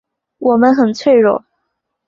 [0.39, 1.45] 我们很脆弱